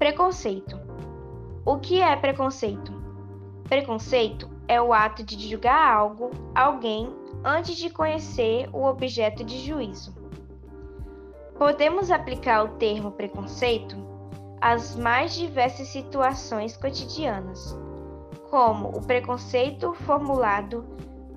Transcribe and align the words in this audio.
Preconceito. 0.00 0.80
O 1.62 1.76
que 1.76 2.00
é 2.00 2.16
preconceito? 2.16 2.90
Preconceito 3.64 4.48
é 4.66 4.80
o 4.80 4.94
ato 4.94 5.22
de 5.22 5.38
julgar 5.46 5.94
algo, 5.94 6.30
alguém, 6.54 7.14
antes 7.44 7.76
de 7.76 7.90
conhecer 7.90 8.66
o 8.72 8.82
objeto 8.82 9.44
de 9.44 9.58
juízo. 9.58 10.14
Podemos 11.58 12.10
aplicar 12.10 12.64
o 12.64 12.78
termo 12.78 13.10
preconceito 13.10 13.94
às 14.58 14.96
mais 14.96 15.34
diversas 15.34 15.88
situações 15.88 16.78
cotidianas, 16.78 17.78
como 18.48 18.88
o 18.88 19.06
preconceito 19.06 19.92
formulado 19.92 20.82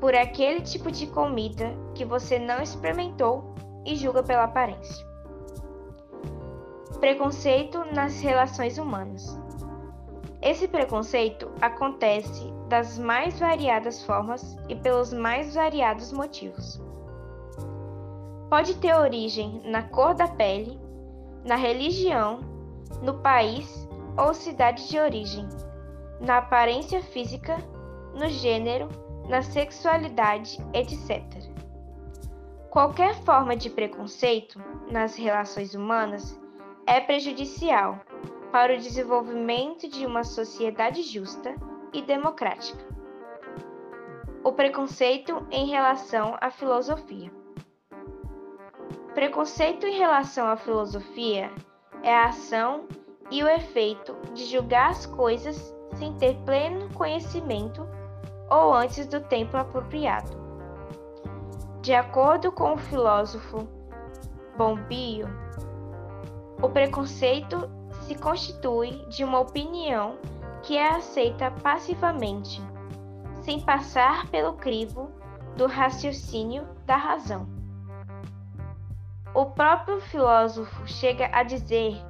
por 0.00 0.16
aquele 0.16 0.62
tipo 0.62 0.90
de 0.90 1.06
comida 1.06 1.76
que 1.94 2.04
você 2.04 2.40
não 2.40 2.60
experimentou 2.60 3.54
e 3.86 3.94
julga 3.94 4.24
pela 4.24 4.42
aparência. 4.42 5.07
Preconceito 7.00 7.84
nas 7.94 8.20
relações 8.20 8.76
humanas. 8.76 9.38
Esse 10.42 10.66
preconceito 10.66 11.50
acontece 11.60 12.52
das 12.68 12.98
mais 12.98 13.38
variadas 13.38 14.04
formas 14.04 14.56
e 14.68 14.74
pelos 14.74 15.12
mais 15.12 15.54
variados 15.54 16.12
motivos. 16.12 16.80
Pode 18.50 18.76
ter 18.76 18.94
origem 18.96 19.62
na 19.64 19.82
cor 19.82 20.14
da 20.14 20.26
pele, 20.26 20.80
na 21.44 21.54
religião, 21.54 22.40
no 23.02 23.18
país 23.18 23.88
ou 24.16 24.34
cidade 24.34 24.88
de 24.88 24.98
origem, 24.98 25.48
na 26.20 26.38
aparência 26.38 27.00
física, 27.02 27.56
no 28.14 28.28
gênero, 28.28 28.88
na 29.28 29.42
sexualidade, 29.42 30.58
etc. 30.72 31.22
Qualquer 32.70 33.14
forma 33.22 33.56
de 33.56 33.70
preconceito 33.70 34.60
nas 34.90 35.16
relações 35.16 35.74
humanas 35.74 36.38
é 36.88 37.02
prejudicial 37.02 38.00
para 38.50 38.74
o 38.74 38.78
desenvolvimento 38.78 39.86
de 39.86 40.06
uma 40.06 40.24
sociedade 40.24 41.02
justa 41.02 41.54
e 41.92 42.00
democrática. 42.00 42.82
O 44.42 44.52
preconceito 44.52 45.46
em 45.50 45.66
relação 45.66 46.34
à 46.40 46.50
filosofia. 46.50 47.30
Preconceito 49.14 49.86
em 49.86 49.98
relação 49.98 50.48
à 50.48 50.56
filosofia 50.56 51.52
é 52.02 52.14
a 52.14 52.28
ação 52.28 52.88
e 53.30 53.44
o 53.44 53.48
efeito 53.48 54.16
de 54.32 54.46
julgar 54.46 54.88
as 54.88 55.04
coisas 55.04 55.76
sem 55.96 56.14
ter 56.14 56.36
pleno 56.46 56.88
conhecimento 56.94 57.86
ou 58.50 58.72
antes 58.72 59.06
do 59.06 59.20
tempo 59.20 59.58
apropriado. 59.58 60.30
De 61.82 61.92
acordo 61.92 62.50
com 62.50 62.72
o 62.72 62.78
filósofo 62.78 63.68
Bombio, 64.56 65.28
o 66.60 66.68
preconceito 66.68 67.70
se 68.02 68.14
constitui 68.16 69.04
de 69.08 69.22
uma 69.22 69.38
opinião 69.40 70.18
que 70.62 70.76
é 70.76 70.96
aceita 70.96 71.50
passivamente, 71.50 72.60
sem 73.42 73.60
passar 73.60 74.26
pelo 74.26 74.54
crivo 74.54 75.10
do 75.56 75.66
raciocínio 75.66 76.66
da 76.84 76.96
razão. 76.96 77.48
O 79.34 79.46
próprio 79.46 80.00
filósofo 80.00 80.86
chega 80.86 81.30
a 81.32 81.42
dizer 81.42 82.04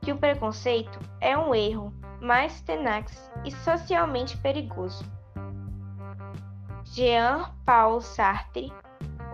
que 0.00 0.10
o 0.10 0.18
preconceito 0.18 0.98
é 1.20 1.38
um 1.38 1.54
erro 1.54 1.92
mais 2.20 2.60
tenaz 2.60 3.30
e 3.44 3.52
socialmente 3.52 4.36
perigoso. 4.38 5.04
Jean-Paul 6.84 8.00
Sartre, 8.00 8.72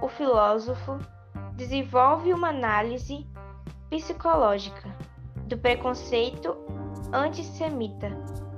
o 0.03 0.09
filósofo, 0.09 0.99
desenvolve 1.55 2.33
uma 2.33 2.51
análise 2.51 3.27
psicológica 3.91 4.89
do 5.47 5.57
preconceito 5.57 6.57
antissemita, 7.13 8.11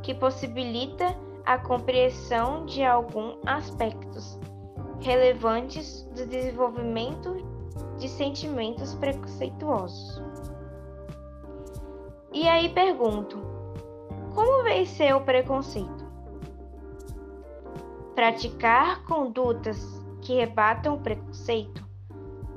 que 0.02 0.14
possibilita 0.14 1.16
a 1.44 1.58
compreensão 1.58 2.66
de 2.66 2.84
alguns 2.84 3.38
aspectos 3.46 4.38
relevantes 5.00 6.02
do 6.14 6.26
desenvolvimento 6.26 7.36
de 7.98 8.08
sentimentos 8.08 8.94
preconceituosos. 8.94 10.22
E 12.32 12.46
aí 12.48 12.68
pergunto: 12.68 13.38
como 14.34 14.62
vencer 14.64 15.14
o 15.14 15.20
preconceito? 15.20 16.08
Praticar 18.14 19.04
condutas 19.04 19.80
que 20.20 20.34
rebatam 20.34 20.94
o 20.94 21.00
preconceito 21.00 21.89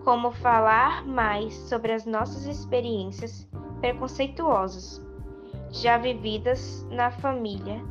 como 0.03 0.31
falar 0.31 1.05
mais 1.05 1.53
sobre 1.53 1.93
as 1.93 2.05
nossas 2.05 2.45
experiências 2.45 3.47
preconceituosas, 3.79 5.01
já 5.71 5.97
vividas 5.97 6.85
na 6.89 7.09
família, 7.09 7.81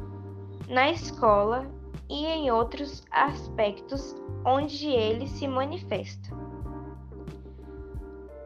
na 0.69 0.91
escola 0.91 1.67
e 2.09 2.27
em 2.27 2.51
outros 2.51 3.03
aspectos 3.11 4.15
onde 4.45 4.89
ele 4.89 5.27
se 5.27 5.49
manifesta. 5.49 6.31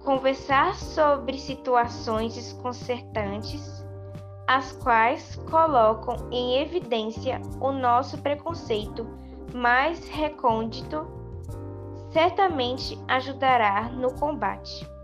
Conversar 0.05 0.77
sobre 0.77 1.37
situações 1.39 2.35
desconcertantes, 2.35 3.85
as 4.47 4.71
quais 4.73 5.35
colocam 5.51 6.29
em 6.31 6.61
evidência 6.61 7.43
o 7.61 7.73
nosso 7.73 8.17
preconceito 8.19 9.05
mais 9.53 10.09
recôndito 10.09 11.26
certamente 12.17 12.99
ajudará 13.07 13.91
no 13.91 14.11
combate. 14.15 14.96